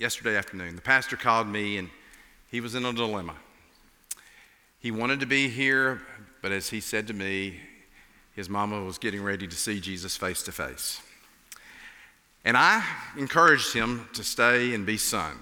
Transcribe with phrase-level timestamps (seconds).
[0.00, 0.74] yesterday afternoon.
[0.76, 1.90] The pastor called me and
[2.50, 3.34] he was in a dilemma.
[4.78, 6.00] He wanted to be here,
[6.40, 7.60] but as he said to me,
[8.34, 11.02] his mama was getting ready to see Jesus face to face.
[12.46, 12.82] And I
[13.18, 15.36] encouraged him to stay and be son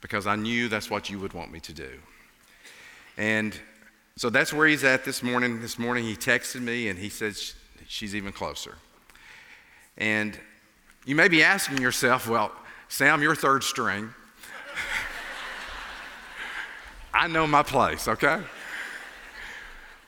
[0.00, 1.90] because I knew that's what you would want me to do.
[3.16, 3.56] And
[4.16, 5.60] so that's where he's at this morning.
[5.60, 7.36] This morning he texted me and he said
[7.86, 8.74] she's even closer.
[9.96, 10.36] And
[11.06, 12.50] you may be asking yourself, well,
[12.90, 14.12] Sam, you're third string.
[17.14, 18.40] I know my place, okay?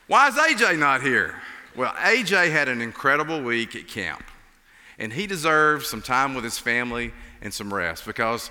[0.08, 1.36] Why is AJ not here?
[1.76, 4.24] Well, AJ had an incredible week at camp,
[4.98, 8.50] and he deserves some time with his family and some rest because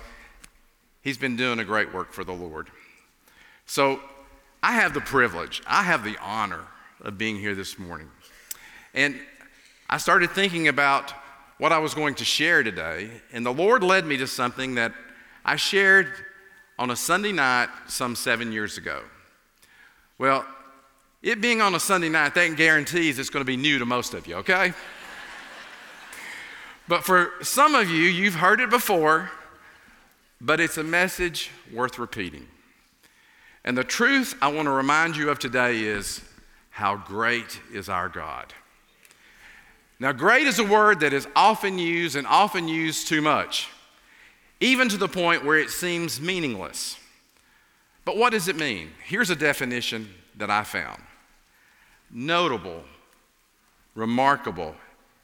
[1.02, 2.68] he's been doing a great work for the Lord.
[3.66, 4.00] So
[4.62, 6.64] I have the privilege, I have the honor
[7.02, 8.08] of being here this morning.
[8.94, 9.20] And
[9.90, 11.12] I started thinking about
[11.62, 14.92] what I was going to share today, and the Lord led me to something that
[15.44, 16.08] I shared
[16.76, 19.00] on a Sunday night some seven years ago.
[20.18, 20.44] Well,
[21.22, 24.12] it being on a Sunday night, that guarantees it's going to be new to most
[24.12, 24.72] of you, okay?
[26.88, 29.30] but for some of you, you've heard it before,
[30.40, 32.48] but it's a message worth repeating.
[33.64, 36.22] And the truth I want to remind you of today is
[36.70, 38.52] how great is our God.
[40.02, 43.68] Now, great is a word that is often used and often used too much,
[44.58, 46.96] even to the point where it seems meaningless.
[48.04, 48.90] But what does it mean?
[49.04, 51.00] Here's a definition that I found
[52.10, 52.82] notable,
[53.94, 54.74] remarkable,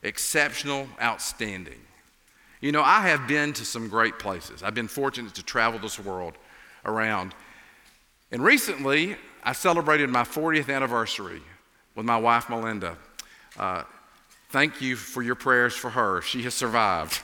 [0.04, 1.80] exceptional, outstanding.
[2.60, 4.62] You know, I have been to some great places.
[4.62, 6.34] I've been fortunate to travel this world
[6.84, 7.34] around.
[8.30, 11.42] And recently, I celebrated my 40th anniversary
[11.96, 12.96] with my wife, Melinda.
[13.58, 13.82] Uh,
[14.50, 16.22] Thank you for your prayers for her.
[16.22, 17.20] She has survived.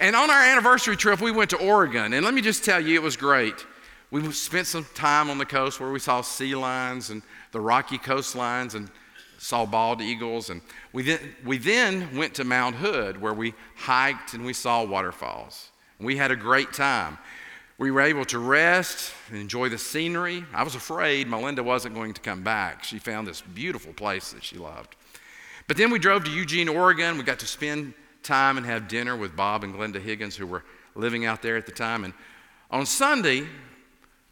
[0.00, 2.14] And on our anniversary trip, we went to Oregon.
[2.14, 3.66] And let me just tell you, it was great.
[4.10, 7.98] We spent some time on the coast where we saw sea lions and the rocky
[7.98, 8.90] coastlines and
[9.36, 10.48] saw bald eagles.
[10.48, 10.62] And
[10.94, 15.68] we then, we then went to Mount Hood where we hiked and we saw waterfalls.
[16.00, 17.18] We had a great time.
[17.76, 20.44] We were able to rest and enjoy the scenery.
[20.54, 22.82] I was afraid Melinda wasn't going to come back.
[22.82, 24.96] She found this beautiful place that she loved.
[25.68, 27.18] But then we drove to Eugene, Oregon.
[27.18, 30.64] We got to spend time and have dinner with Bob and Glenda Higgins, who were
[30.94, 32.04] living out there at the time.
[32.04, 32.14] And
[32.70, 33.46] on Sunday,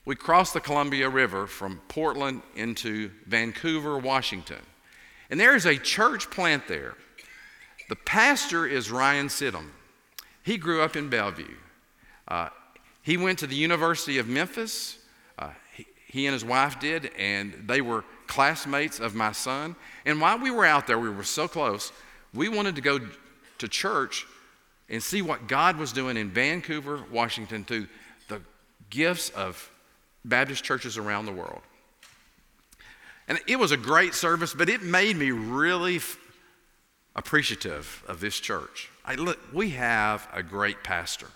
[0.04, 4.60] we crossed the Columbia River from Portland into Vancouver, Washington.
[5.30, 6.94] And there is a church plant there.
[7.88, 9.70] The pastor is Ryan Sidham.
[10.42, 11.56] He grew up in Bellevue.
[12.26, 12.48] Uh,
[13.02, 14.98] he went to the University of Memphis.
[15.38, 19.76] Uh, he, he and his wife did, and they were classmates of my son.
[20.05, 21.93] And while we were out there, we were so close,
[22.33, 23.00] we wanted to go
[23.59, 24.27] to church
[24.88, 27.87] and see what God was doing in Vancouver, Washington, through
[28.28, 28.41] the
[28.88, 29.71] gifts of
[30.25, 31.61] Baptist churches around the world.
[33.28, 36.19] And it was a great service, but it made me really f-
[37.15, 38.91] appreciative of this church.
[39.05, 41.28] I, look, we have a great pastor,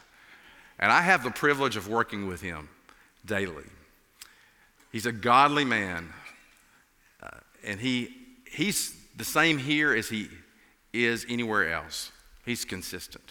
[0.78, 2.68] and I have the privilege of working with him
[3.24, 3.64] daily.
[4.90, 6.12] He's a godly man
[7.22, 7.28] uh,
[7.64, 8.14] and he,
[8.54, 10.28] he's the same here as he
[10.92, 12.10] is anywhere else.
[12.44, 13.24] He's consistent.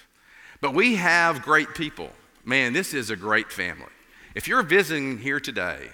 [0.61, 2.09] But we have great people.
[2.45, 3.91] Man, this is a great family.
[4.35, 5.89] If you're visiting here today,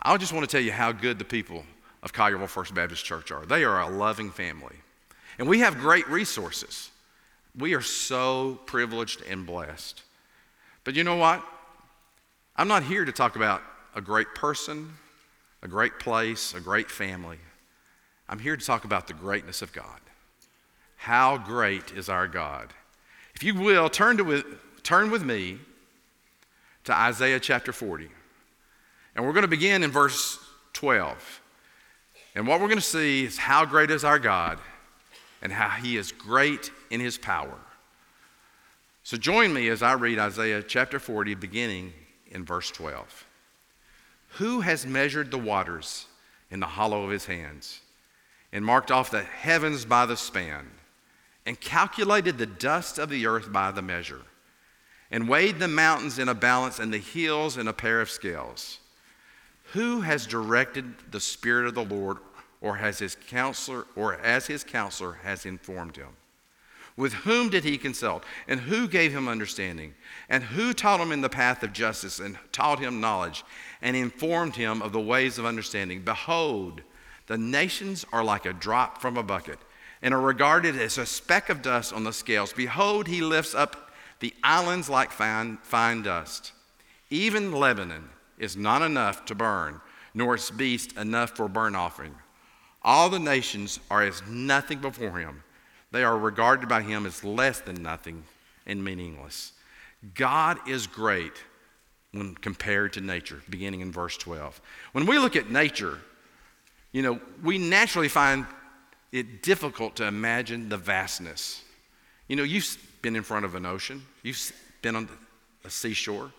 [0.00, 1.64] I just want to tell you how good the people
[2.02, 3.44] of Collierville First Baptist Church are.
[3.44, 4.76] They are a loving family.
[5.38, 6.90] And we have great resources.
[7.56, 10.02] We are so privileged and blessed.
[10.84, 11.44] But you know what?
[12.56, 13.62] I'm not here to talk about
[13.94, 14.92] a great person
[15.62, 17.38] a great place, a great family.
[18.28, 20.00] I'm here to talk about the greatness of God.
[20.96, 22.72] How great is our God?
[23.34, 24.44] If you will, turn, to,
[24.82, 25.58] turn with me
[26.84, 28.08] to Isaiah chapter 40.
[29.14, 30.38] And we're going to begin in verse
[30.74, 31.40] 12.
[32.34, 34.58] And what we're going to see is how great is our God
[35.40, 37.58] and how he is great in his power.
[39.02, 41.92] So join me as I read Isaiah chapter 40, beginning
[42.30, 43.24] in verse 12.
[44.32, 46.06] Who has measured the waters
[46.50, 47.80] in the hollow of his hands,
[48.52, 50.66] and marked off the heavens by the span,
[51.44, 54.22] and calculated the dust of the earth by the measure,
[55.10, 58.78] and weighed the mountains in a balance and the hills in a pair of scales?
[59.72, 62.18] Who has directed the Spirit of the Lord,
[62.60, 66.08] or has his counselor, or as his counselor has informed him?
[66.96, 68.24] With whom did he consult?
[68.48, 69.94] And who gave him understanding?
[70.28, 73.44] And who taught him in the path of justice and taught him knowledge
[73.80, 76.02] and informed him of the ways of understanding?
[76.02, 76.82] Behold,
[77.28, 79.58] the nations are like a drop from a bucket
[80.02, 82.52] and are regarded as a speck of dust on the scales.
[82.52, 86.52] Behold, he lifts up the islands like fine, fine dust.
[87.10, 88.08] Even Lebanon
[88.38, 89.80] is not enough to burn,
[90.14, 92.14] nor its beast enough for burnt offering.
[92.82, 95.42] All the nations are as nothing before him.
[95.90, 98.24] They are regarded by him as less than nothing
[98.66, 99.52] and meaningless.
[100.14, 101.32] God is great
[102.12, 104.60] when compared to nature, beginning in verse 12.
[104.92, 105.98] When we look at nature,
[106.92, 108.46] you know, we naturally find
[109.12, 111.62] it difficult to imagine the vastness.
[112.28, 114.52] You know, you've been in front of an ocean, you've
[114.82, 115.08] been on
[115.64, 116.32] a seashore,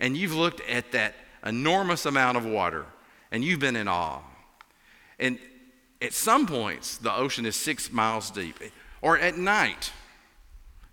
[0.00, 1.14] and you've looked at that
[1.44, 2.86] enormous amount of water,
[3.30, 4.20] and you've been in awe.
[5.18, 5.38] And
[6.00, 8.58] at some points, the ocean is six miles deep.
[9.00, 9.92] Or at night,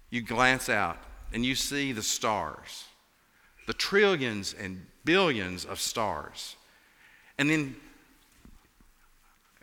[0.09, 0.97] you glance out
[1.33, 2.85] and you see the stars,
[3.67, 6.55] the trillions and billions of stars.
[7.37, 7.75] And then,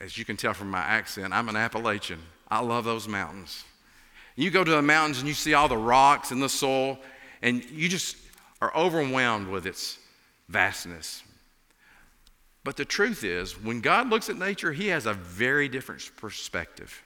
[0.00, 2.20] as you can tell from my accent, I'm an Appalachian.
[2.48, 3.64] I love those mountains.
[4.36, 6.98] You go to the mountains and you see all the rocks and the soil,
[7.42, 8.16] and you just
[8.60, 9.98] are overwhelmed with its
[10.48, 11.22] vastness.
[12.64, 17.02] But the truth is, when God looks at nature, He has a very different perspective.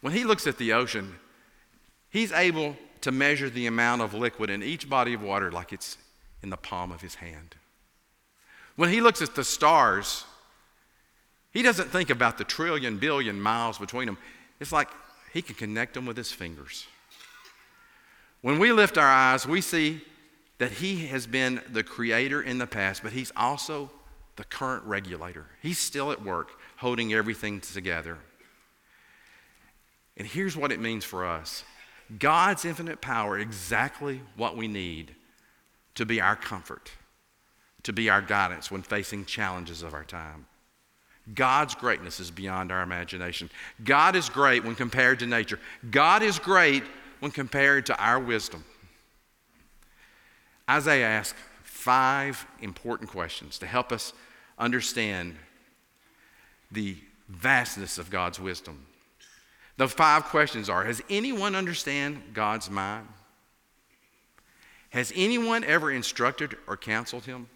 [0.00, 1.14] When He looks at the ocean,
[2.10, 5.96] He's able to measure the amount of liquid in each body of water like it's
[6.42, 7.54] in the palm of His hand.
[8.76, 10.24] When He looks at the stars,
[11.54, 14.18] He doesn't think about the trillion, billion miles between them.
[14.60, 14.90] It's like
[15.32, 16.86] He can connect them with His fingers.
[18.42, 20.02] When we lift our eyes, we see
[20.58, 23.90] that He has been the creator in the past, but He's also
[24.34, 25.46] the current regulator.
[25.62, 28.18] He's still at work holding everything together.
[30.16, 31.62] And here's what it means for us
[32.18, 35.14] God's infinite power, exactly what we need
[35.94, 36.90] to be our comfort,
[37.84, 40.46] to be our guidance when facing challenges of our time.
[41.32, 43.48] God's greatness is beyond our imagination.
[43.82, 45.58] God is great when compared to nature.
[45.90, 46.82] God is great
[47.20, 48.64] when compared to our wisdom.
[50.68, 54.12] Isaiah asks five important questions to help us
[54.58, 55.36] understand
[56.70, 56.96] the
[57.28, 58.86] vastness of God's wisdom.
[59.76, 63.08] The five questions are Has anyone understand God's mind?
[64.90, 67.48] Has anyone ever instructed or counseled him?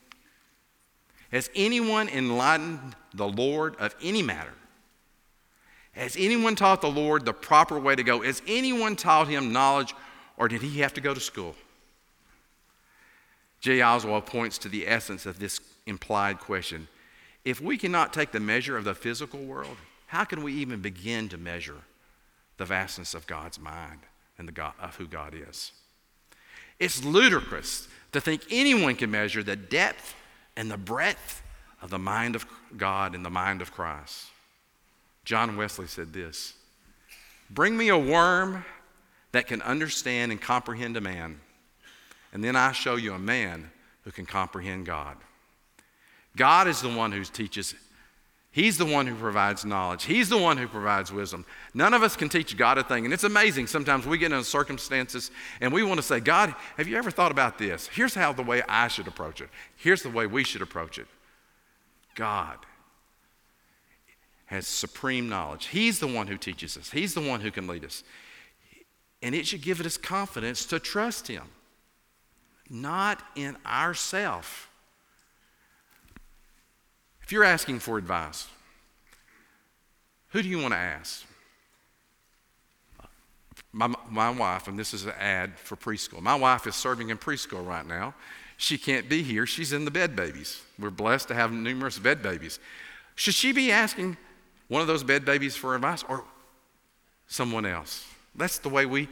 [1.32, 4.52] Has anyone enlightened the Lord of any matter?
[5.92, 8.22] Has anyone taught the Lord the proper way to go?
[8.22, 9.94] Has anyone taught him knowledge,
[10.36, 11.54] or did he have to go to school?
[13.60, 13.78] J.
[13.78, 16.86] Oswalt points to the essence of this implied question.
[17.44, 19.76] If we cannot take the measure of the physical world,
[20.06, 21.82] how can we even begin to measure
[22.56, 24.00] the vastness of God's mind
[24.38, 25.72] and the God, of who God is?
[26.78, 30.14] It's ludicrous to think anyone can measure the depth
[30.58, 31.42] and the breadth
[31.80, 32.44] of the mind of
[32.76, 34.26] God and the mind of Christ.
[35.24, 36.52] John Wesley said this
[37.48, 38.66] Bring me a worm
[39.32, 41.40] that can understand and comprehend a man
[42.32, 43.70] and then I show you a man
[44.04, 45.16] who can comprehend God.
[46.36, 47.74] God is the one who teaches.
[48.58, 50.02] He's the one who provides knowledge.
[50.02, 51.46] He's the one who provides wisdom.
[51.74, 53.04] None of us can teach God a thing.
[53.04, 53.68] And it's amazing.
[53.68, 57.30] Sometimes we get in circumstances and we want to say, God, have you ever thought
[57.30, 57.86] about this?
[57.86, 59.48] Here's how the way I should approach it.
[59.76, 61.06] Here's the way we should approach it.
[62.16, 62.58] God
[64.46, 65.66] has supreme knowledge.
[65.66, 68.02] He's the one who teaches us, He's the one who can lead us.
[69.22, 71.44] And it should give us confidence to trust Him
[72.68, 74.68] not in ourself.
[77.28, 78.46] If you're asking for advice,
[80.28, 81.26] who do you want to ask?
[83.70, 86.22] My, my wife, and this is an ad for preschool.
[86.22, 88.14] My wife is serving in preschool right now.
[88.56, 89.44] She can't be here.
[89.44, 90.62] She's in the bed babies.
[90.78, 92.60] We're blessed to have numerous bed babies.
[93.14, 94.16] Should she be asking
[94.68, 96.24] one of those bed babies for advice or
[97.26, 98.06] someone else?
[98.36, 99.06] That's the way we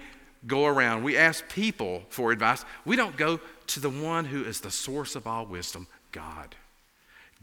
[0.47, 1.03] go around.
[1.03, 2.65] We ask people for advice.
[2.87, 6.57] We don't go to the one who is the source of all wisdom, God.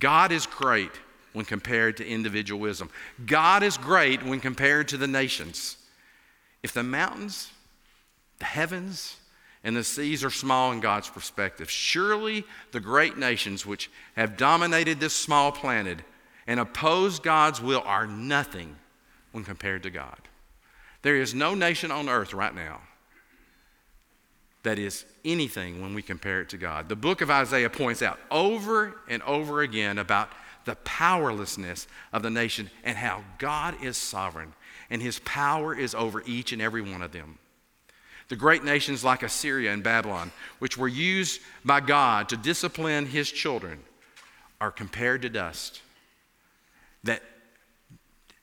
[0.03, 0.91] God is great
[1.31, 2.89] when compared to individual wisdom.
[3.25, 5.77] God is great when compared to the nations.
[6.61, 7.49] If the mountains,
[8.39, 9.15] the heavens,
[9.63, 12.43] and the seas are small in God's perspective, surely
[12.73, 15.99] the great nations which have dominated this small planet
[16.47, 18.75] and opposed God's will are nothing
[19.31, 20.19] when compared to God.
[21.01, 22.81] There is no nation on earth right now
[24.63, 26.89] that is anything when we compare it to God.
[26.89, 30.29] The book of Isaiah points out over and over again about
[30.65, 34.53] the powerlessness of the nation and how God is sovereign
[34.89, 37.39] and his power is over each and every one of them.
[38.29, 43.31] The great nations like Assyria and Babylon, which were used by God to discipline his
[43.31, 43.79] children,
[44.61, 45.81] are compared to dust.
[47.03, 47.21] That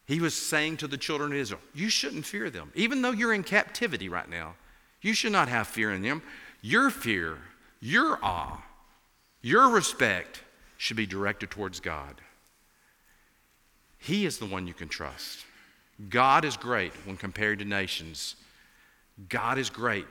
[0.06, 2.72] he was saying to the children of Israel, You shouldn't fear them.
[2.74, 4.54] Even though you're in captivity right now,
[5.00, 6.22] You should not have fear in them.
[6.62, 7.38] Your fear,
[7.80, 8.62] your awe,
[9.42, 10.42] your respect
[10.76, 12.20] should be directed towards God.
[13.98, 15.44] He is the one you can trust.
[16.08, 18.36] God is great when compared to nations.
[19.28, 20.06] God is great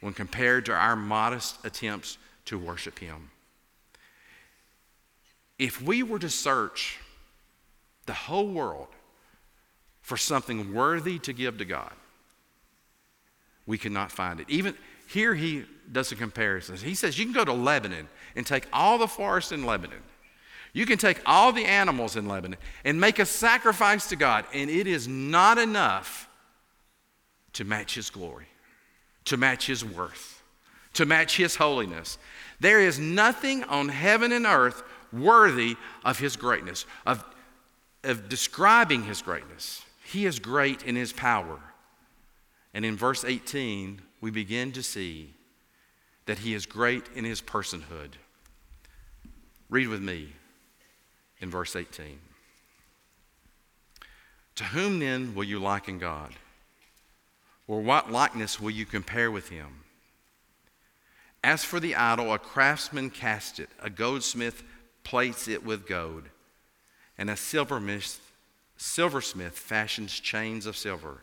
[0.00, 3.30] when compared to our modest attempts to worship Him.
[5.58, 6.98] If we were to search
[8.06, 8.88] the whole world
[10.02, 11.92] for something worthy to give to God,
[13.68, 14.46] we cannot find it.
[14.48, 14.74] Even
[15.06, 16.76] here, he does a comparison.
[16.76, 20.00] He says you can go to Lebanon and take all the forest in Lebanon.
[20.72, 24.70] You can take all the animals in Lebanon and make a sacrifice to God, and
[24.70, 26.28] it is not enough
[27.52, 28.48] to match His glory,
[29.26, 30.42] to match His worth,
[30.94, 32.16] to match His holiness.
[32.60, 34.82] There is nothing on heaven and earth
[35.12, 37.22] worthy of His greatness, of,
[38.02, 39.82] of describing His greatness.
[40.04, 41.58] He is great in His power.
[42.78, 45.34] And in verse 18, we begin to see
[46.26, 48.10] that He is great in His personhood.
[49.68, 50.28] Read with me
[51.40, 52.20] in verse 18.
[54.54, 56.36] To whom then will you liken God?
[57.66, 59.82] Or what likeness will you compare with him?
[61.42, 64.62] As for the idol, a craftsman casts it, a goldsmith
[65.02, 66.28] plates it with gold,
[67.18, 68.20] and a silversmith,
[69.58, 71.22] fashions chains of silver.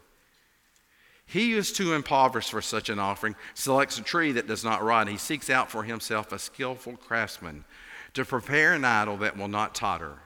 [1.26, 5.08] He is too impoverished for such an offering, selects a tree that does not rot.
[5.08, 7.66] He seeks out for himself a skillful craftsman
[8.14, 10.20] to prepare an idol that will not totter.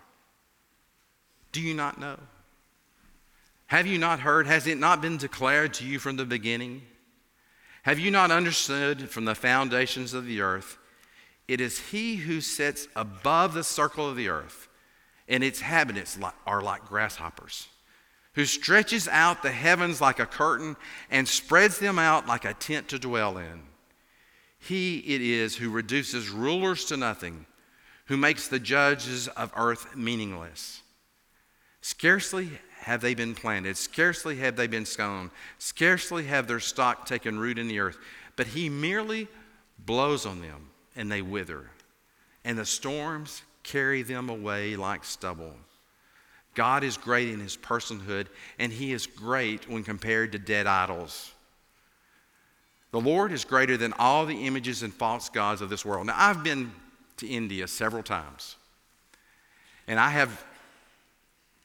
[1.51, 2.17] Do you not know?
[3.67, 4.47] Have you not heard?
[4.47, 6.81] Has it not been declared to you from the beginning?
[7.83, 10.77] Have you not understood from the foundations of the earth?
[11.47, 14.67] It is He who sits above the circle of the earth,
[15.27, 17.67] and its inhabitants are like grasshoppers,
[18.33, 20.75] who stretches out the heavens like a curtain
[21.09, 23.63] and spreads them out like a tent to dwell in.
[24.59, 27.45] He it is who reduces rulers to nothing
[28.05, 30.81] who makes the judges of earth meaningless.
[31.81, 32.49] Scarcely
[32.81, 37.59] have they been planted, scarcely have they been sown, scarcely have their stock taken root
[37.59, 37.97] in the earth,
[38.35, 39.27] but he merely
[39.85, 41.69] blows on them and they wither,
[42.43, 45.53] and the storms carry them away like stubble.
[46.55, 48.27] God is great in his personhood,
[48.57, 51.31] and he is great when compared to dead idols.
[52.91, 56.07] The Lord is greater than all the images and false gods of this world.
[56.07, 56.71] Now, I've been
[57.17, 58.55] to India several times.
[59.87, 60.43] And I have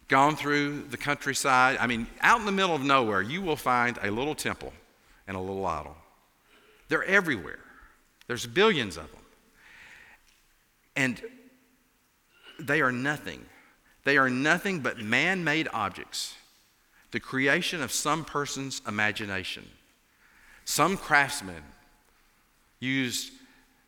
[0.08, 1.78] gone through the countryside.
[1.80, 4.72] I mean, out in the middle of nowhere, you will find a little temple
[5.26, 5.96] and a little idol.
[6.88, 7.60] They're everywhere,
[8.26, 9.20] there's billions of them.
[10.96, 11.22] And
[12.60, 13.44] they are nothing.
[14.04, 16.34] They are nothing but man made objects,
[17.10, 19.68] the creation of some person's imagination.
[20.64, 21.62] Some craftsman
[22.80, 23.32] used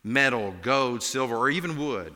[0.03, 2.15] metal, gold, silver, or even wood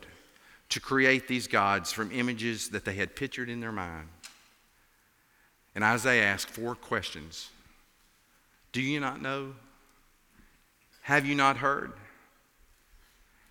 [0.71, 4.09] to create these gods from images that they had pictured in their mind.
[5.75, 7.51] And Isaiah asked four questions
[8.73, 9.55] Do you not know?
[11.03, 11.93] Have you not heard?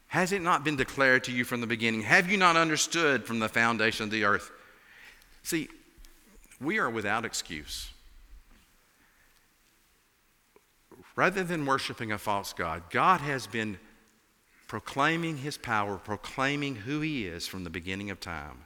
[0.10, 2.02] Has it not been declared to you from the beginning?
[2.02, 4.52] Have you not understood from the foundation of the earth?
[5.44, 5.70] See,
[6.60, 7.92] we are without excuse.
[11.16, 13.78] Rather than worshiping a false God, God has been
[14.68, 18.66] proclaiming his power, proclaiming who he is from the beginning of time.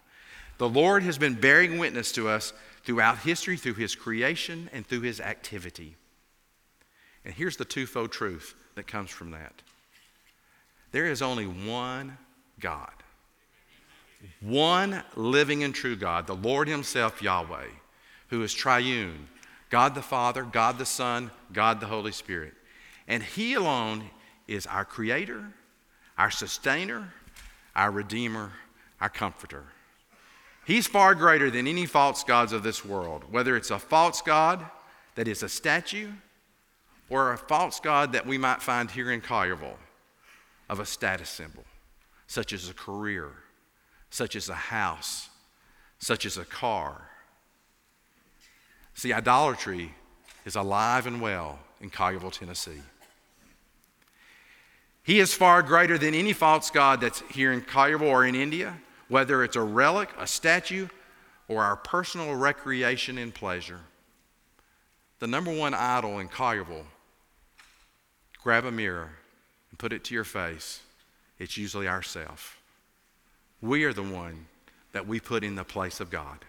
[0.59, 5.01] The Lord has been bearing witness to us throughout history, through his creation, and through
[5.01, 5.97] his activity.
[7.25, 9.61] And here's the twofold truth that comes from that
[10.93, 12.17] there is only one
[12.61, 12.93] God,
[14.39, 17.67] one living and true God, the Lord Himself, Yahweh,
[18.29, 19.27] who is triune
[19.69, 22.53] God the Father, God the Son, God the Holy Spirit.
[23.07, 24.05] And He alone
[24.47, 25.51] is our Creator
[26.17, 27.11] our sustainer,
[27.75, 28.51] our redeemer,
[29.01, 29.63] our comforter.
[30.65, 34.65] He's far greater than any false gods of this world, whether it's a false God
[35.15, 36.11] that is a statue
[37.09, 39.77] or a false God that we might find here in Collierville
[40.73, 41.63] of a status symbol,
[42.25, 43.29] such as a career,
[44.09, 45.29] such as a house,
[45.99, 47.09] such as a car.
[48.95, 49.93] See, idolatry
[50.45, 52.81] is alive and well in Collierville, Tennessee.
[55.03, 58.75] He is far greater than any false god that's here in Collierville or in India,
[59.09, 60.87] whether it's a relic, a statue,
[61.47, 63.81] or our personal recreation and pleasure.
[65.19, 66.85] The number one idol in Collierville,
[68.41, 69.11] grab a mirror
[69.73, 70.81] and put it to your face.
[71.39, 72.61] It's usually ourself.
[73.59, 74.45] We are the one
[74.91, 76.45] that we put in the place of God.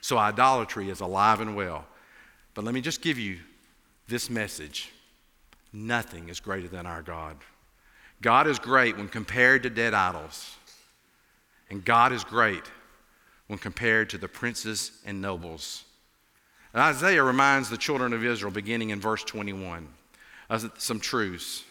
[0.00, 1.84] So idolatry is alive and well.
[2.54, 3.38] But let me just give you
[4.08, 4.90] this message
[5.74, 7.36] Nothing is greater than our God.
[8.22, 10.56] God is great when compared to dead idols.
[11.68, 12.62] And God is great
[13.48, 15.82] when compared to the princes and nobles.
[16.72, 19.88] And Isaiah reminds the children of Israel, beginning in verse 21,
[20.48, 21.64] of some truths.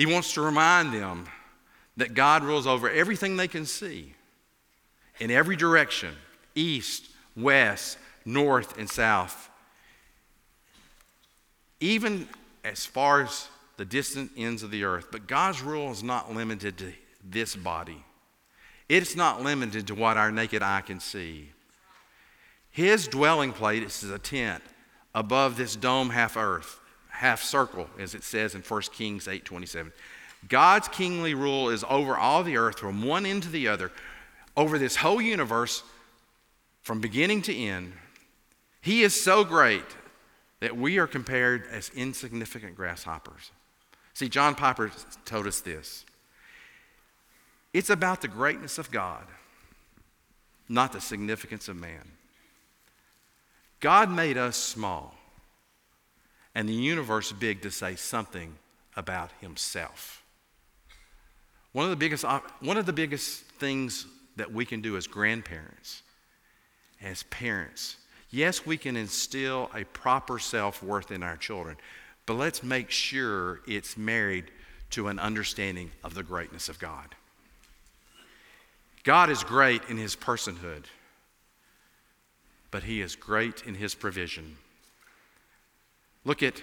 [0.00, 1.26] He wants to remind them
[1.98, 4.14] that God rules over everything they can see
[5.18, 6.14] in every direction
[6.54, 9.50] east, west, north, and south.
[11.80, 12.26] Even
[12.64, 15.08] as far as the distant ends of the earth.
[15.12, 18.02] But God's rule is not limited to this body,
[18.88, 21.50] it's not limited to what our naked eye can see.
[22.70, 24.62] His dwelling place is a tent
[25.14, 26.79] above this dome half earth,
[27.20, 29.92] half circle, as it says in 1 Kings 8 27.
[30.48, 33.92] God's kingly rule is over all the earth from one end to the other,
[34.56, 35.82] over this whole universe
[36.80, 37.92] from beginning to end.
[38.80, 39.84] He is so great
[40.60, 43.50] that we are compared as insignificant grasshoppers.
[44.14, 44.90] See, John Piper
[45.26, 46.06] told us this
[47.74, 49.24] it's about the greatness of God,
[50.70, 52.12] not the significance of man.
[53.80, 55.19] God made us small
[56.54, 58.56] and the universe big to say something
[58.96, 60.22] about himself.
[61.72, 62.24] One of the biggest,
[62.60, 66.02] one of the biggest things that we can do as grandparents,
[67.00, 67.96] as parents,
[68.30, 71.76] yes, we can instill a proper self worth in our children,
[72.26, 74.50] but let's make sure it's married
[74.90, 77.14] to an understanding of the greatness of God.
[79.04, 80.84] God is great in his personhood,
[82.70, 84.56] but he is great in his provision.
[86.24, 86.62] Look at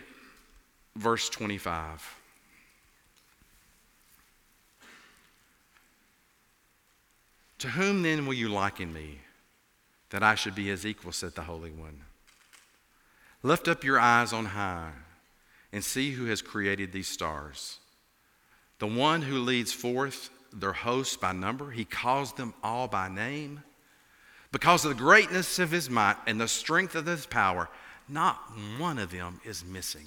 [0.96, 2.16] verse 25.
[7.60, 9.20] To whom then will you liken me,
[10.12, 12.02] that I should be his equal, said the Holy One?
[13.42, 14.92] Lift up your eyes on high
[15.72, 17.80] and see who has created these stars.
[18.80, 23.64] The one who leads forth their hosts by number, he calls them all by name.
[24.52, 27.70] Because of the greatness of his might and the strength of his power,
[28.10, 28.38] not
[28.78, 30.06] one of them is missing.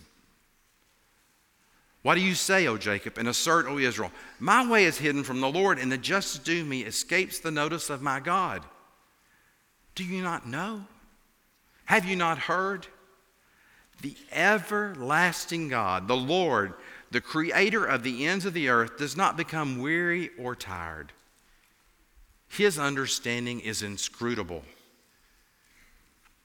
[2.02, 4.10] What do you say, O Jacob, and assert, O Israel?
[4.38, 7.90] My way is hidden from the Lord, and the justice due me escapes the notice
[7.90, 8.62] of my God.
[9.94, 10.84] Do you not know?
[11.84, 12.86] Have you not heard?
[14.00, 16.72] The everlasting God, the Lord,
[17.10, 21.12] the creator of the ends of the earth, does not become weary or tired.
[22.48, 24.64] His understanding is inscrutable.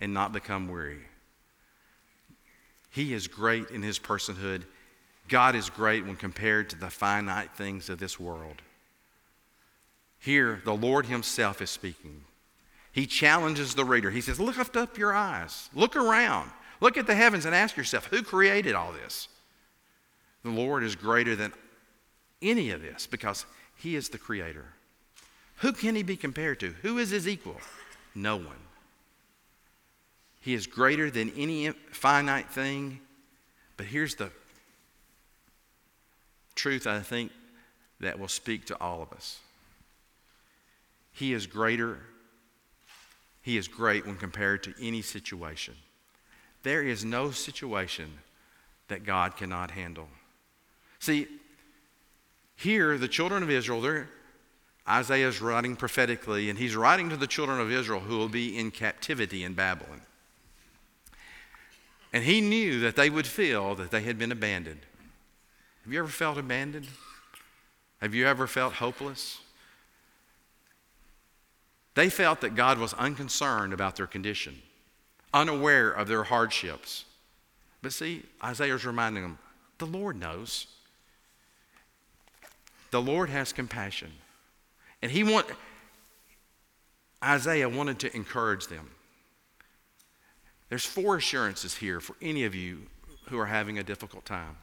[0.00, 1.00] and not become weary.
[2.90, 4.62] He is great in his personhood.
[5.28, 8.62] God is great when compared to the finite things of this world.
[10.18, 12.22] Here, the Lord Himself is speaking.
[12.92, 14.10] He challenges the reader.
[14.10, 18.06] He says, Lift up your eyes, look around, look at the heavens, and ask yourself,
[18.06, 19.28] who created all this?
[20.42, 21.52] The Lord is greater than
[22.42, 23.44] any of this because
[23.76, 24.64] He is the Creator.
[25.56, 26.74] Who can He be compared to?
[26.82, 27.60] Who is His equal?
[28.14, 28.67] No one.
[30.48, 33.00] He is greater than any finite thing.
[33.76, 34.30] But here's the
[36.54, 37.32] truth I think
[38.00, 39.40] that will speak to all of us.
[41.12, 41.98] He is greater.
[43.42, 45.74] He is great when compared to any situation.
[46.62, 48.10] There is no situation
[48.88, 50.08] that God cannot handle.
[50.98, 51.26] See,
[52.56, 54.06] here, the children of Israel,
[54.88, 58.58] Isaiah is writing prophetically, and he's writing to the children of Israel who will be
[58.58, 60.00] in captivity in Babylon.
[62.12, 64.80] And he knew that they would feel that they had been abandoned.
[65.84, 66.86] Have you ever felt abandoned?
[68.00, 69.40] Have you ever felt hopeless?
[71.94, 74.62] They felt that God was unconcerned about their condition,
[75.34, 77.04] unaware of their hardships.
[77.82, 79.38] But see, Isaiah's reminding them
[79.78, 80.66] the Lord knows.
[82.90, 84.12] The Lord has compassion.
[85.02, 85.46] And he want
[87.22, 88.90] Isaiah wanted to encourage them.
[90.68, 92.82] There's four assurances here for any of you
[93.28, 94.56] who are having a difficult time.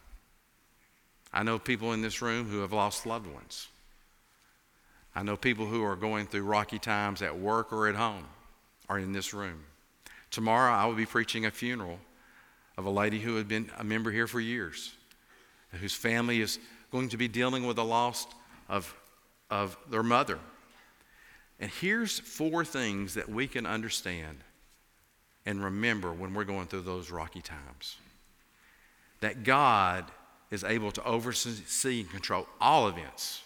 [1.33, 3.67] I know people in this room who have lost loved ones.
[5.15, 8.25] I know people who are going through rocky times at work or at home
[8.87, 9.63] are in this room.
[10.29, 11.99] Tomorrow I will be preaching a funeral
[12.77, 14.93] of a lady who had been a member here for years,
[15.71, 16.59] whose family is
[16.91, 18.27] going to be dealing with the loss
[18.69, 18.93] of,
[19.49, 20.39] of their mother.
[21.59, 24.39] And here's four things that we can understand
[25.45, 27.97] and remember when we're going through those rocky times
[29.21, 30.05] that God
[30.51, 33.41] is able to oversee and control all events,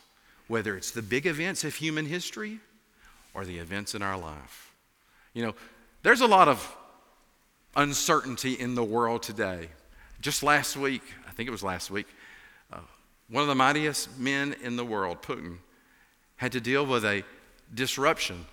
[0.48, 2.60] whether it's the big events of human history
[3.34, 4.74] or the events in our life.
[5.34, 5.56] You know,
[6.04, 6.76] there's a lot of
[7.76, 9.70] uncertainty in the world today.
[10.22, 12.08] Just last week, I think it was last week,
[12.74, 12.80] uh,
[13.30, 15.58] one of the mightiest men in the world, Putin,
[16.36, 17.24] had to deal with a
[17.74, 18.46] disruption.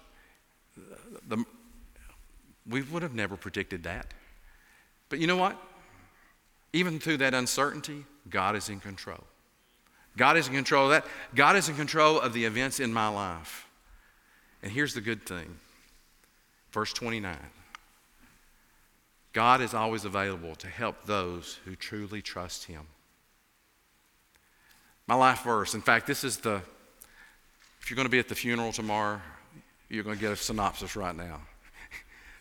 [2.68, 4.12] We would have never predicted that.
[5.09, 5.57] But you know what?
[6.72, 9.24] Even through that uncertainty, God is in control.
[10.16, 11.07] God is in control of that.
[11.35, 13.66] God is in control of the events in my life.
[14.62, 15.57] And here's the good thing
[16.72, 17.37] verse 29
[19.33, 22.87] God is always available to help those who truly trust Him.
[25.07, 26.62] My life verse, in fact, this is the,
[27.81, 29.20] if you're going to be at the funeral tomorrow,
[29.88, 31.40] you're going to get a synopsis right now.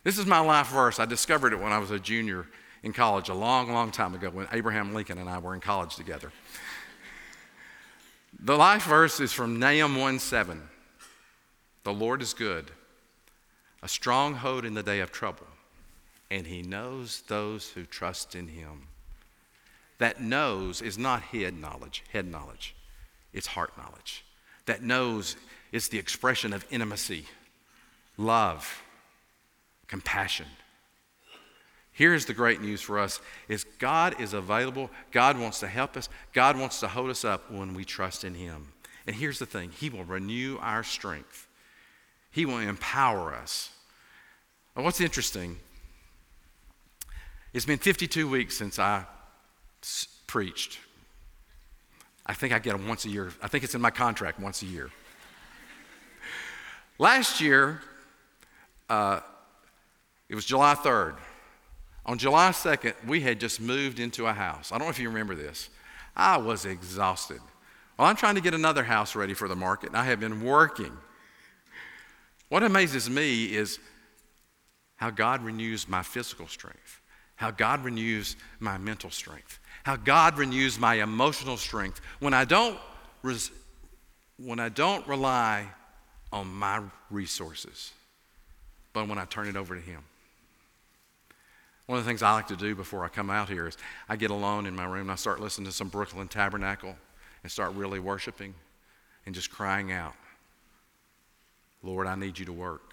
[0.06, 1.00] This is my life verse.
[1.00, 2.46] I discovered it when I was a junior
[2.84, 5.96] in college a long, long time ago when Abraham Lincoln and I were in college
[5.96, 6.30] together.
[8.38, 10.62] The life verse is from Nahum 1 7.
[11.82, 12.70] The Lord is good,
[13.82, 15.48] a stronghold in the day of trouble,
[16.30, 18.86] and he knows those who trust in him.
[19.98, 22.76] That knows is not head knowledge, head knowledge.
[23.32, 24.24] It's heart knowledge.
[24.66, 25.34] That knows
[25.72, 27.26] is the expression of intimacy,
[28.16, 28.84] love,
[29.88, 30.46] compassion.
[31.92, 34.90] Here's the great news for us is God is available.
[35.12, 36.10] God wants to help us.
[36.34, 38.68] God wants to hold us up when we trust in him.
[39.06, 41.48] And here's the thing, he will renew our strength.
[42.30, 43.70] He will empower us.
[44.74, 45.58] And what's interesting,
[47.54, 49.04] it's been 52 weeks since I
[49.82, 50.78] s- preached.
[52.26, 53.32] I think I get them once a year.
[53.40, 54.90] I think it's in my contract once a year.
[56.98, 57.80] Last year,
[58.90, 59.20] uh,
[60.28, 61.16] it was July 3rd.
[62.04, 64.70] On July 2nd, we had just moved into a house.
[64.70, 65.70] I don't know if you remember this.
[66.14, 67.40] I was exhausted.
[67.98, 70.42] Well, I'm trying to get another house ready for the market, and I have been
[70.42, 70.92] working.
[72.48, 73.78] What amazes me is
[74.96, 77.00] how God renews my physical strength,
[77.34, 82.78] how God renews my mental strength, how God renews my emotional strength when I don't,
[83.22, 83.50] res-
[84.38, 85.66] when I don't rely
[86.32, 87.92] on my resources,
[88.92, 90.02] but when I turn it over to Him.
[91.86, 93.76] One of the things I like to do before I come out here is
[94.08, 96.96] I get alone in my room and I start listening to some Brooklyn Tabernacle
[97.42, 98.54] and start really worshiping
[99.24, 100.14] and just crying out,
[101.82, 102.92] Lord, I need you to work.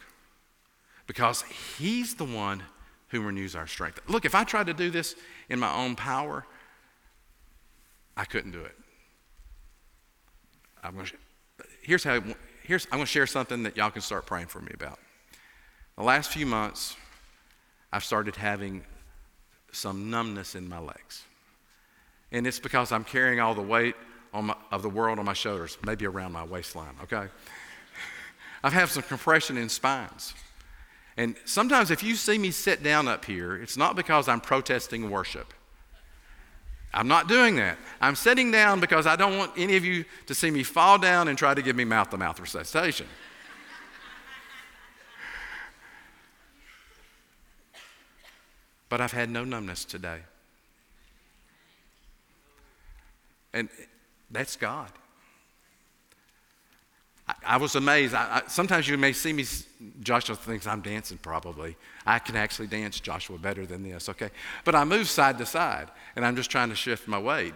[1.08, 1.44] Because
[1.78, 2.62] He's the one
[3.08, 4.00] who renews our strength.
[4.08, 5.16] Look, if I tried to do this
[5.50, 6.46] in my own power,
[8.16, 8.76] I couldn't do it.
[10.84, 11.14] I'm going to,
[11.82, 12.22] here's how,
[12.64, 15.00] here's, I'm going to share something that y'all can start praying for me about.
[15.96, 16.96] The last few months,
[17.94, 18.84] I've started having
[19.72, 21.24] some numbness in my legs.
[22.32, 23.96] And it's because I'm carrying all the weight
[24.34, 27.28] my, of the world on my shoulders, maybe around my waistline, okay?
[28.64, 30.34] I've had some compression in spines.
[31.18, 35.12] And sometimes if you see me sit down up here, it's not because I'm protesting
[35.12, 35.54] worship.
[36.96, 37.78] I'm not doing that.
[38.02, 41.28] I'm sitting down because I don't want any of you to see me fall down
[41.28, 43.06] and try to give me mouth to mouth resuscitation.
[48.94, 50.20] But I've had no numbness today.
[53.52, 53.68] And
[54.30, 54.92] that's God.
[57.28, 58.14] I, I was amazed.
[58.14, 59.46] I, I, sometimes you may see me,
[60.02, 61.76] Joshua thinks I'm dancing probably.
[62.06, 64.30] I can actually dance, Joshua, better than this, okay?
[64.64, 67.56] But I move side to side, and I'm just trying to shift my weight.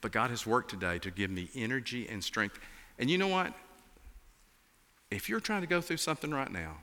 [0.00, 2.60] But God has worked today to give me energy and strength.
[3.00, 3.52] And you know what?
[5.10, 6.76] If you're trying to go through something right now,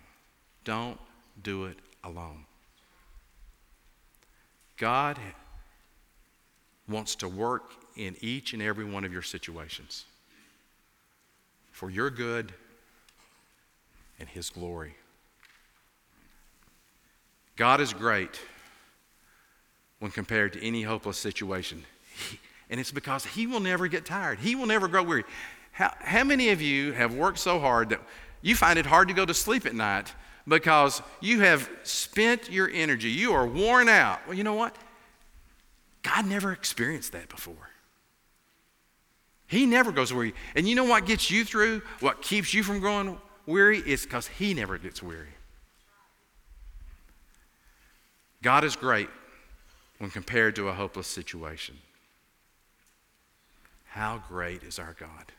[0.66, 1.00] don't
[1.42, 2.44] do it alone.
[4.82, 5.20] God
[6.90, 10.06] wants to work in each and every one of your situations
[11.72, 12.52] for your good
[14.20, 14.96] and His glory.
[17.58, 18.42] God is great
[20.00, 21.86] when compared to any hopeless situation.
[22.72, 25.26] And it's because He will never get tired, He will never grow weary.
[25.74, 28.02] How, how many of you have worked so hard that
[28.42, 30.12] you find it hard to go to sleep at night
[30.48, 33.10] because you have spent your energy.
[33.10, 34.20] You are worn out.
[34.28, 34.76] Well, you know what?
[36.04, 37.70] God never experienced that before.
[39.48, 40.34] He never goes weary.
[40.56, 41.82] And you know what gets you through?
[42.00, 45.28] What keeps you from growing weary is because He never gets weary.
[48.42, 49.10] God is great
[50.00, 51.78] when compared to a hopeless situation.
[53.90, 55.32] How great is our God?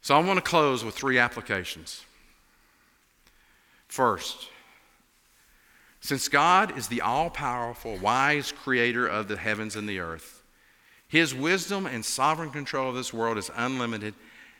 [0.00, 2.04] So I want to close with three applications.
[3.94, 4.48] First,
[6.00, 10.42] since God is the all powerful, wise creator of the heavens and the earth,
[11.06, 14.14] his wisdom and sovereign control of this world is unlimited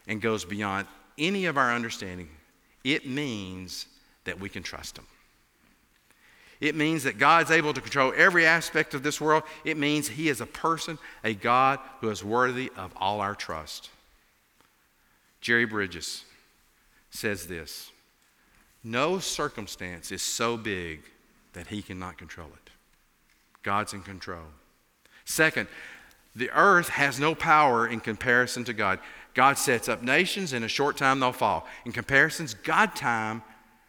[0.06, 0.86] and goes beyond
[1.18, 2.28] any of our understanding.
[2.84, 3.86] It means
[4.22, 5.06] that we can trust him.
[6.60, 9.42] It means that God's able to control every aspect of this world.
[9.64, 13.90] It means He is a person, a God who is worthy of all our trust.
[15.40, 16.24] Jerry Bridges
[17.10, 17.90] says this
[18.84, 21.02] No circumstance is so big
[21.54, 22.70] that He cannot control it.
[23.62, 24.44] God's in control.
[25.24, 25.68] Second,
[26.36, 28.98] the earth has no power in comparison to God.
[29.32, 31.66] God sets up nations, in a short time they'll fall.
[31.84, 33.42] In comparisons, God time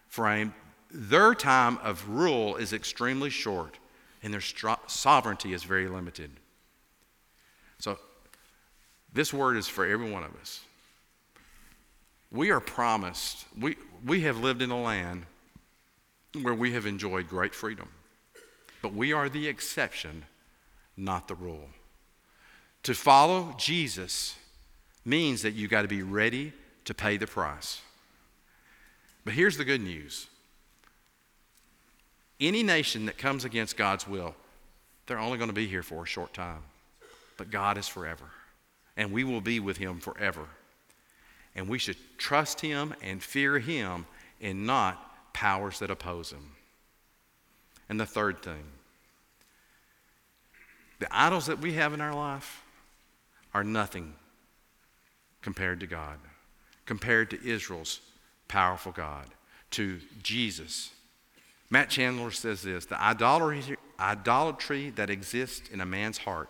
[0.08, 0.54] frame
[0.92, 3.78] their time of rule is extremely short
[4.24, 4.42] and their
[4.88, 6.32] sovereignty is very limited.
[7.80, 8.00] So,
[9.12, 10.62] this word is for every one of us.
[12.32, 15.26] We are promised, we, we have lived in a land
[16.42, 17.88] where we have enjoyed great freedom,
[18.82, 20.26] but we are the exception,
[20.98, 21.70] not the rule.
[22.84, 24.36] To follow Jesus
[25.06, 26.54] means that you've got to be ready
[26.86, 27.82] to pay the price.
[29.24, 30.28] But here's the good news
[32.40, 34.36] any nation that comes against God's will,
[35.08, 36.64] they're only going to be here for a short time.
[37.38, 38.26] But God is forever,
[38.98, 40.48] and we will be with Him forever.
[41.56, 44.06] And we should trust Him and fear Him
[44.42, 46.52] and not powers that oppose Him.
[47.90, 48.64] And the third thing
[51.00, 52.64] the idols that we have in our life
[53.54, 54.14] are nothing
[55.42, 56.18] compared to God,
[56.86, 58.00] compared to Israel's
[58.48, 59.26] powerful God,
[59.72, 60.92] to Jesus
[61.70, 66.50] Matt Chandler says this the idolatry, that exists in a man's heart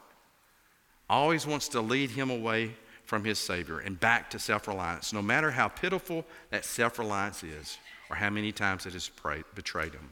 [1.09, 5.21] always wants to lead him away from his Savior and back to self reliance, no
[5.21, 7.77] matter how pitiful that self reliance is
[8.09, 9.09] or how many times it has
[9.55, 10.09] betrayed him.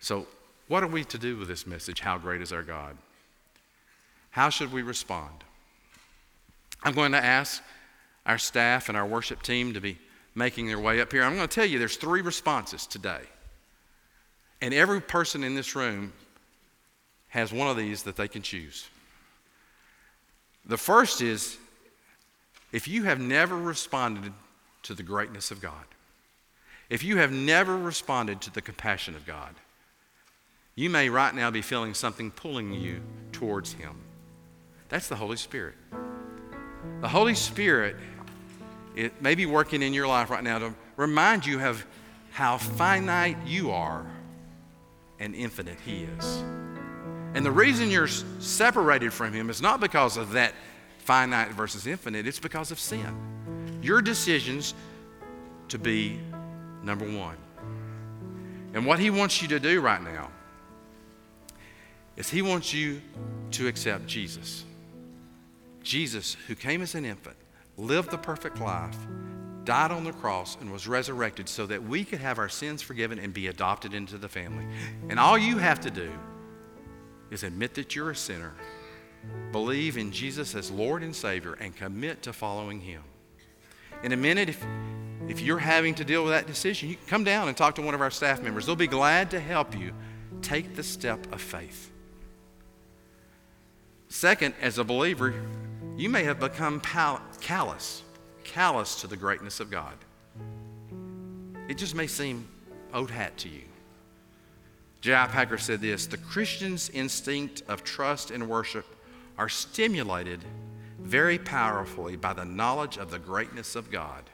[0.00, 0.26] So,
[0.68, 2.00] what are we to do with this message?
[2.00, 2.96] How great is our God?
[4.30, 5.44] How should we respond?
[6.82, 7.62] I'm going to ask
[8.24, 9.98] our staff and our worship team to be
[10.34, 11.22] making their way up here.
[11.22, 13.22] I'm going to tell you there's three responses today.
[14.62, 16.12] And every person in this room
[17.28, 18.88] has one of these that they can choose.
[20.64, 21.58] The first is
[22.72, 24.32] if you have never responded
[24.84, 25.84] to the greatness of God,
[26.88, 29.54] if you have never responded to the compassion of God,
[30.74, 33.00] you may right now be feeling something pulling you
[33.32, 33.96] towards Him.
[34.88, 35.74] That's the Holy Spirit.
[37.00, 37.96] The Holy Spirit
[38.96, 41.86] it may be working in your life right now to remind you of
[42.32, 44.04] how finite you are
[45.18, 46.42] and infinite He is.
[47.34, 50.54] And the reason you're separated from Him is not because of that
[50.98, 53.78] finite versus infinite, it's because of sin.
[53.82, 54.74] Your decisions
[55.68, 56.18] to be
[56.82, 57.36] number one.
[58.74, 60.30] And what He wants you to do right now
[62.16, 63.00] is He wants you
[63.52, 64.64] to accept Jesus.
[65.82, 67.36] Jesus, who came as an infant,
[67.76, 68.96] lived the perfect life,
[69.64, 73.18] died on the cross, and was resurrected so that we could have our sins forgiven
[73.18, 74.66] and be adopted into the family.
[75.08, 76.10] And all you have to do
[77.30, 78.52] is admit that you're a sinner,
[79.52, 83.02] believe in Jesus as Lord and Savior, and commit to following Him.
[84.02, 84.64] In a minute, if,
[85.28, 87.82] if you're having to deal with that decision, you can come down and talk to
[87.82, 88.66] one of our staff members.
[88.66, 89.92] They'll be glad to help you
[90.42, 91.90] take the step of faith.
[94.08, 95.34] Second, as a believer,
[95.96, 98.02] you may have become pal- callous,
[98.42, 99.94] callous to the greatness of God.
[101.68, 102.48] It just may seem
[102.92, 103.62] old hat to you.
[105.00, 105.26] J.I.
[105.28, 108.86] Packer said this The Christian's instinct of trust and worship
[109.38, 110.40] are stimulated
[110.98, 114.28] very powerfully by the knowledge of the greatness of God.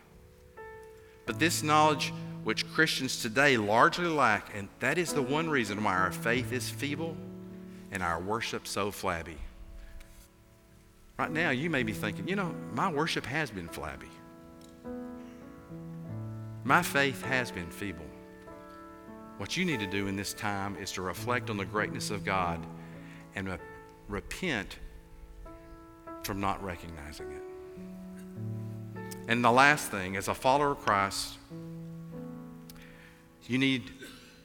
[1.25, 2.13] But this knowledge,
[2.45, 6.69] which Christians today largely lack, and that is the one reason why our faith is
[6.69, 7.17] feeble
[7.93, 9.39] and our worship so flabby.
[11.19, 14.11] Right now, you may be thinking, you know, my worship has been flabby.
[16.65, 18.05] My faith has been feeble.
[19.39, 22.25] What you need to do in this time is to reflect on the greatness of
[22.25, 22.65] God
[23.35, 23.59] and re-
[24.09, 24.79] repent
[26.23, 27.43] from not recognizing it.
[29.29, 31.37] And the last thing, as a follower of Christ,
[33.47, 33.91] you need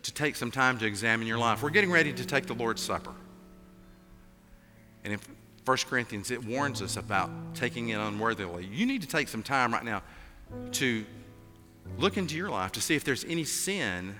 [0.03, 1.63] to take some time to examine your life.
[1.63, 3.13] We're getting ready to take the Lord's Supper.
[5.03, 5.19] And in
[5.65, 8.65] 1 Corinthians, it warns us about taking it unworthily.
[8.65, 10.01] You need to take some time right now
[10.73, 11.05] to
[11.97, 14.15] look into your life to see if there's any sin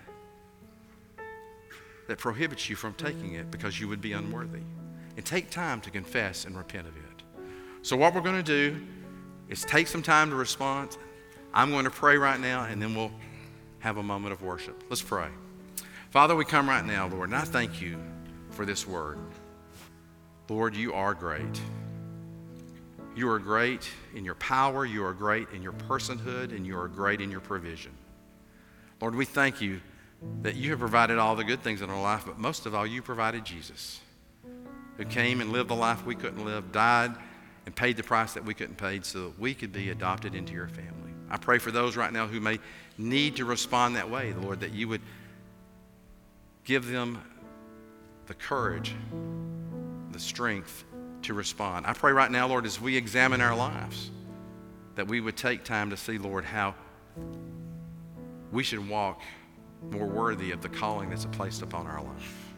[2.12, 4.60] that prohibits you from taking it because you would be unworthy.
[5.15, 7.24] and take time to confess and repent of it.
[7.84, 8.86] So, what we're going to do
[9.47, 10.97] is take some time to respond.
[11.54, 13.13] I'm going to pray right now, and then we'll
[13.80, 14.84] have a moment of worship.
[14.89, 15.30] Let's pray.
[16.10, 17.97] Father, we come right now, Lord, and I thank you
[18.50, 19.17] for this word.
[20.50, 21.62] Lord, you are great.
[23.15, 26.89] You are great in your power, you are great in your personhood, and you are
[26.89, 27.93] great in your provision.
[29.00, 29.80] Lord, we thank you
[30.41, 32.86] that you have provided all the good things in our life, but most of all,
[32.86, 33.99] you provided Jesus,
[34.97, 37.12] who came and lived the life we couldn't live, died,
[37.65, 40.53] and paid the price that we couldn't pay so that we could be adopted into
[40.53, 41.12] your family.
[41.29, 42.60] I pray for those right now who may
[42.97, 45.01] need to respond that way, Lord, that you would
[46.65, 47.21] give them
[48.27, 48.93] the courage,
[50.12, 50.84] the strength
[51.23, 51.86] to respond.
[51.88, 54.12] I pray right now, Lord, as we examine our lives,
[54.95, 56.75] that we would take time to see, Lord, how
[58.51, 59.21] we should walk
[59.89, 62.54] more worthy of the calling that's placed upon our life.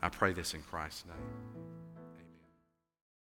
[0.00, 1.16] I pray this in Christ's name.